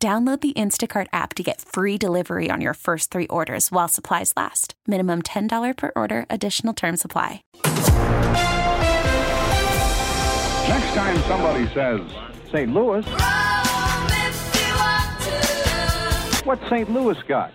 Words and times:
Download 0.00 0.40
the 0.40 0.52
Instacart 0.52 1.08
app 1.12 1.34
to 1.34 1.42
get 1.42 1.60
free 1.60 1.98
delivery 1.98 2.52
on 2.52 2.60
your 2.60 2.74
first 2.74 3.10
three 3.10 3.26
orders 3.26 3.72
while 3.72 3.88
supplies 3.88 4.32
last. 4.36 4.74
Minimum 4.86 5.22
$10 5.22 5.76
per 5.76 5.90
order, 5.96 6.24
additional 6.30 6.72
term 6.72 6.96
supply. 6.96 7.42
Next 7.64 7.88
time 10.94 11.18
somebody 11.22 11.66
says 11.74 12.00
St. 12.52 12.72
Louis, 12.72 13.04
what's 16.44 16.62
St. 16.70 16.88
Louis 16.92 17.18
got? 17.26 17.52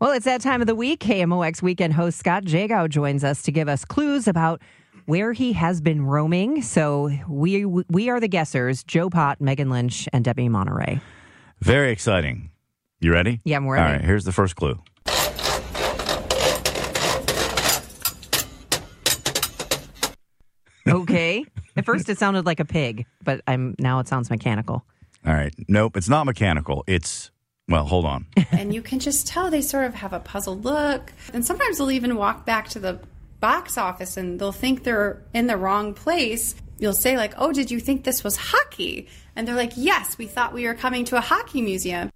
Well, 0.00 0.10
it's 0.10 0.24
that 0.24 0.40
time 0.40 0.60
of 0.60 0.66
the 0.66 0.74
week. 0.74 1.04
KMOX 1.04 1.62
weekend 1.62 1.92
host 1.92 2.18
Scott 2.18 2.42
Jagow 2.44 2.88
joins 2.88 3.22
us 3.22 3.42
to 3.42 3.52
give 3.52 3.68
us 3.68 3.84
clues 3.84 4.26
about 4.26 4.60
where 5.06 5.32
he 5.32 5.52
has 5.54 5.80
been 5.80 6.04
roaming. 6.04 6.62
So 6.62 7.10
we 7.28 7.64
we 7.64 8.08
are 8.08 8.20
the 8.20 8.28
guessers: 8.28 8.84
Joe 8.84 9.10
Pot, 9.10 9.40
Megan 9.40 9.70
Lynch, 9.70 10.08
and 10.12 10.24
Debbie 10.24 10.48
Monterrey. 10.48 11.00
Very 11.60 11.90
exciting. 11.90 12.50
You 13.00 13.12
ready? 13.12 13.40
Yeah, 13.44 13.56
I'm 13.56 13.68
ready. 13.68 13.84
All 13.84 13.92
right, 13.92 14.04
here's 14.04 14.24
the 14.24 14.32
first 14.32 14.56
clue. 14.56 14.80
Okay. 20.88 21.44
At 21.76 21.84
first, 21.84 22.08
it 22.08 22.18
sounded 22.18 22.46
like 22.46 22.58
a 22.58 22.64
pig, 22.64 23.06
but 23.22 23.42
I'm 23.46 23.76
now 23.78 24.00
it 24.00 24.08
sounds 24.08 24.28
mechanical. 24.28 24.84
All 25.26 25.34
right. 25.34 25.54
Nope, 25.68 25.96
it's 25.96 26.08
not 26.08 26.24
mechanical. 26.24 26.84
It's 26.86 27.30
well, 27.68 27.84
hold 27.84 28.04
on. 28.04 28.26
and 28.52 28.74
you 28.74 28.82
can 28.82 28.98
just 28.98 29.26
tell 29.26 29.50
they 29.50 29.62
sort 29.62 29.84
of 29.84 29.94
have 29.94 30.12
a 30.12 30.20
puzzled 30.20 30.64
look. 30.64 31.12
And 31.32 31.44
sometimes 31.44 31.78
they'll 31.78 31.90
even 31.90 32.16
walk 32.16 32.44
back 32.44 32.68
to 32.70 32.80
the 32.80 33.00
box 33.40 33.78
office 33.78 34.16
and 34.16 34.38
they'll 34.38 34.52
think 34.52 34.84
they're 34.84 35.22
in 35.34 35.46
the 35.46 35.56
wrong 35.56 35.94
place. 35.94 36.54
You'll 36.78 36.92
say, 36.92 37.16
like, 37.16 37.34
oh, 37.36 37.52
did 37.52 37.70
you 37.70 37.80
think 37.80 38.04
this 38.04 38.24
was 38.24 38.36
hockey? 38.36 39.08
And 39.36 39.46
they're 39.46 39.56
like, 39.56 39.72
yes, 39.76 40.16
we 40.16 40.26
thought 40.26 40.52
we 40.52 40.66
were 40.66 40.74
coming 40.74 41.04
to 41.06 41.16
a 41.16 41.20
hockey 41.20 41.60
museum. 41.60 42.10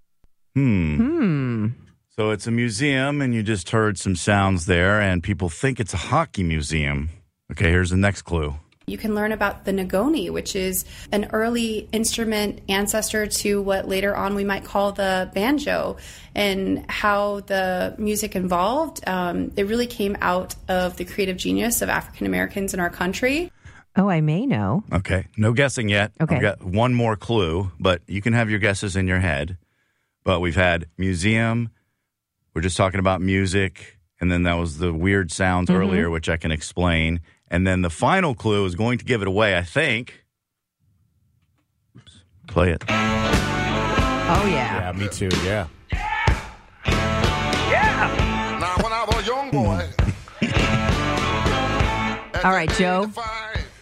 Hmm. 0.55 0.95
Hmm. 0.95 1.67
So 2.09 2.31
it's 2.31 2.47
a 2.47 2.51
museum, 2.51 3.21
and 3.21 3.33
you 3.33 3.43
just 3.43 3.71
heard 3.71 3.97
some 3.97 4.15
sounds 4.15 4.67
there, 4.67 5.01
and 5.01 5.21
people 5.21 5.49
think 5.49 5.81
it's 5.81 5.93
a 5.93 5.97
hockey 5.97 6.43
museum. 6.43 7.09
Okay, 7.51 7.69
here's 7.69 7.89
the 7.89 7.97
next 7.97 8.21
clue. 8.21 8.55
You 8.87 8.97
can 8.99 9.15
learn 9.15 9.31
about 9.31 9.65
the 9.65 9.71
ngoni, 9.71 10.29
which 10.31 10.55
is 10.55 10.85
an 11.11 11.29
early 11.33 11.89
instrument 11.91 12.61
ancestor 12.69 13.25
to 13.25 13.59
what 13.61 13.87
later 13.87 14.15
on 14.15 14.35
we 14.35 14.43
might 14.43 14.63
call 14.63 14.91
the 14.91 15.31
banjo, 15.33 15.97
and 16.35 16.85
how 16.89 17.39
the 17.41 17.95
music 17.97 18.35
evolved. 18.35 19.01
Um, 19.07 19.51
it 19.55 19.63
really 19.65 19.87
came 19.87 20.15
out 20.21 20.53
of 20.67 20.97
the 20.97 21.05
creative 21.05 21.37
genius 21.37 21.81
of 21.81 21.89
African 21.89 22.27
Americans 22.27 22.75
in 22.75 22.79
our 22.79 22.91
country. 22.91 23.51
Oh, 23.95 24.07
I 24.07 24.21
may 24.21 24.45
know. 24.45 24.83
Okay, 24.93 25.25
no 25.35 25.53
guessing 25.53 25.89
yet. 25.89 26.11
Okay. 26.21 26.35
I've 26.35 26.41
got 26.41 26.63
one 26.63 26.93
more 26.93 27.15
clue, 27.15 27.71
but 27.79 28.01
you 28.07 28.21
can 28.21 28.33
have 28.33 28.49
your 28.51 28.59
guesses 28.59 28.95
in 28.95 29.07
your 29.07 29.19
head. 29.19 29.57
But 30.23 30.41
we've 30.41 30.55
had 30.55 30.85
museum. 30.97 31.69
We're 32.53 32.61
just 32.61 32.77
talking 32.77 32.99
about 32.99 33.19
music, 33.21 33.97
and 34.21 34.31
then 34.31 34.43
that 34.43 34.55
was 34.59 34.77
the 34.77 34.93
weird 34.93 35.31
sounds 35.31 35.69
Mm-hmm. 35.69 35.79
earlier, 35.81 36.09
which 36.11 36.29
I 36.29 36.37
can 36.37 36.51
explain. 36.51 37.21
And 37.49 37.65
then 37.65 37.81
the 37.81 37.89
final 37.89 38.33
clue 38.35 38.65
is 38.65 38.75
going 38.75 38.97
to 38.97 39.05
give 39.05 39.21
it 39.21 39.27
away, 39.27 39.57
I 39.57 39.61
think. 39.61 40.23
Oops. 41.95 42.23
Play 42.47 42.71
it. 42.71 42.83
Oh 42.87 44.47
yeah. 44.47 44.79
Yeah, 44.79 44.91
me 44.93 45.07
too. 45.07 45.29
Yeah. 45.43 45.67
Now, 48.59 48.75
when 48.81 48.91
I 48.91 49.05
was 49.07 49.23
a 49.23 49.27
young 49.27 49.51
boy. 49.51 49.87
All 52.43 52.51
right, 52.51 52.69
Joe. 52.71 53.11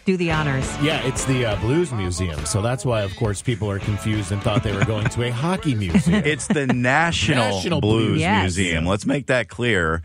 Do 0.06 0.18
the 0.18 0.32
honors. 0.32 0.70
Yeah, 0.82 1.02
it's 1.08 1.24
the 1.26 1.46
uh, 1.46 1.56
Blues 1.62 1.94
Museum. 1.94 2.46
So 2.46 2.62
that's 2.62 2.84
why, 2.84 3.04
of 3.04 3.16
course, 3.16 3.42
people 3.42 3.70
are 3.72 3.80
confused 3.80 4.34
and 4.34 4.42
thought 4.42 4.64
they 4.64 4.74
were 4.74 4.84
going 4.84 5.08
to 5.08 5.24
a 5.24 5.32
hockey 5.32 5.76
museum. 5.76 6.24
It's 6.26 6.48
the 6.48 6.68
National, 6.68 7.52
National 7.52 7.80
Blues 7.80 8.08
Blues. 8.08 8.20
Yes. 8.20 8.42
Museum. 8.42 8.86
Let's 8.86 9.06
make 9.06 9.28
that 9.28 9.48
clear. 9.48 10.02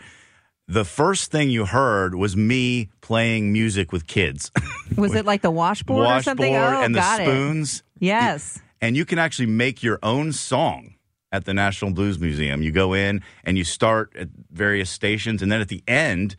The 0.68 0.84
first 0.84 1.30
thing 1.30 1.48
you 1.48 1.64
heard 1.64 2.14
was 2.14 2.36
me 2.36 2.90
playing 3.00 3.52
music 3.52 3.90
with 3.90 4.06
kids. 4.06 4.50
Was 4.96 5.14
it 5.14 5.24
like 5.24 5.40
the 5.40 5.50
washboard, 5.50 6.06
or 6.06 6.22
something? 6.22 6.54
Oh, 6.54 6.82
and 6.82 6.94
the 6.94 7.00
got 7.00 7.20
it. 7.20 7.82
Yes. 7.98 8.60
And 8.80 8.94
you 8.96 9.06
can 9.06 9.18
actually 9.18 9.46
make 9.46 9.82
your 9.82 9.98
own 10.02 10.32
song 10.32 10.94
at 11.32 11.46
the 11.46 11.54
National 11.54 11.92
Blues 11.92 12.18
Museum. 12.18 12.62
You 12.62 12.70
go 12.70 12.92
in 12.92 13.22
and 13.44 13.56
you 13.56 13.64
start 13.64 14.14
at 14.14 14.28
various 14.50 14.90
stations, 14.90 15.42
and 15.42 15.50
then 15.50 15.62
at 15.62 15.68
the 15.68 15.82
end, 15.88 16.36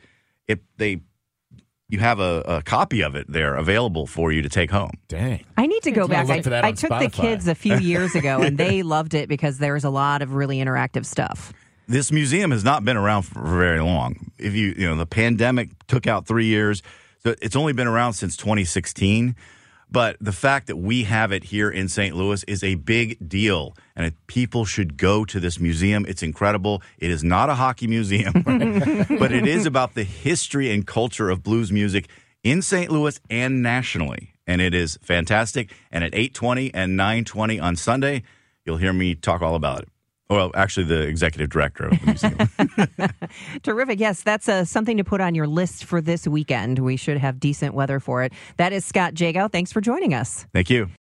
it 0.47 0.61
they 0.77 1.01
you 1.89 1.97
have 1.97 2.19
a, 2.19 2.43
a 2.45 2.61
copy 2.61 3.01
of 3.01 3.15
it 3.15 3.25
there 3.27 3.55
available 3.55 4.05
for 4.05 4.31
you 4.31 4.43
to 4.43 4.49
take 4.49 4.69
home. 4.69 4.91
Dang. 5.07 5.43
I 5.57 5.65
need 5.65 5.81
to 5.83 5.91
go 5.91 6.03
I'll 6.03 6.07
back. 6.07 6.27
look 6.27 6.47
I, 6.47 6.59
I 6.59 6.67
on 6.69 6.75
took 6.75 6.91
the 6.91 7.09
kids 7.09 7.47
a 7.47 7.55
few 7.55 7.77
years 7.77 8.13
ago, 8.13 8.41
and 8.41 8.57
they 8.59 8.83
loved 8.83 9.15
it 9.15 9.27
because 9.27 9.57
there's 9.57 9.83
a 9.83 9.89
lot 9.89 10.21
of 10.21 10.35
really 10.35 10.59
interactive 10.59 11.05
stuff. 11.05 11.51
This 11.89 12.11
museum 12.11 12.51
has 12.51 12.63
not 12.63 12.85
been 12.85 12.95
around 12.95 13.23
for 13.23 13.41
very 13.41 13.81
long. 13.81 14.31
If 14.37 14.53
you 14.53 14.73
you 14.77 14.87
know 14.87 14.95
the 14.95 15.07
pandemic 15.07 15.69
took 15.87 16.07
out 16.07 16.27
three 16.27 16.45
years, 16.45 16.81
so 17.23 17.35
it's 17.41 17.55
only 17.55 17.73
been 17.73 17.87
around 17.87 18.13
since 18.13 18.37
2016. 18.37 19.35
But 19.91 20.17
the 20.21 20.31
fact 20.31 20.67
that 20.67 20.75
we 20.75 21.05
have 21.05 21.31
it 21.31 21.45
here 21.45 21.67
in 21.67 21.87
St. 21.89 22.15
Louis 22.15 22.43
is 22.43 22.63
a 22.63 22.75
big 22.75 23.27
deal, 23.27 23.75
and 23.95 24.13
people 24.27 24.63
should 24.63 24.97
go 24.97 25.25
to 25.25 25.39
this 25.39 25.59
museum. 25.59 26.05
It's 26.07 26.21
incredible. 26.21 26.83
It 26.99 27.09
is 27.09 27.23
not 27.23 27.49
a 27.49 27.55
hockey 27.55 27.87
museum, 27.87 28.33
but 28.45 29.31
it 29.31 29.47
is 29.47 29.65
about 29.65 29.95
the 29.95 30.03
history 30.03 30.71
and 30.71 30.85
culture 30.85 31.31
of 31.31 31.41
blues 31.41 31.71
music 31.71 32.07
in 32.43 32.61
St. 32.61 32.91
Louis 32.91 33.19
and 33.31 33.63
nationally, 33.63 34.35
and 34.45 34.61
it 34.61 34.75
is 34.75 34.99
fantastic. 35.01 35.73
And 35.91 36.03
at 36.03 36.13
8:20 36.13 36.69
and 36.71 36.95
9:20 36.95 37.59
on 37.59 37.75
Sunday, 37.75 38.21
you'll 38.65 38.77
hear 38.77 38.93
me 38.93 39.15
talk 39.15 39.41
all 39.41 39.55
about 39.55 39.81
it. 39.81 39.89
Well, 40.29 40.51
actually, 40.53 40.83
the 40.85 41.01
executive 41.01 41.49
director 41.49 41.85
of 41.85 41.99
the 41.99 42.05
museum. 42.05 43.09
Terrific. 43.63 43.99
Yes, 43.99 44.21
that's 44.21 44.47
uh, 44.47 44.63
something 44.63 44.97
to 44.97 45.03
put 45.03 45.21
on 45.21 45.33
your 45.33 45.47
list 45.47 45.85
for 45.85 46.01
this 46.01 46.27
weekend. 46.27 46.79
We 46.79 46.97
should 46.97 47.17
have 47.17 47.39
decent 47.39 47.73
weather 47.73 47.99
for 47.99 48.23
it. 48.23 48.33
That 48.57 48.71
is 48.71 48.85
Scott 48.85 49.15
Jagow. 49.15 49.51
Thanks 49.51 49.71
for 49.71 49.81
joining 49.81 50.13
us. 50.13 50.45
Thank 50.53 50.69
you. 50.69 50.89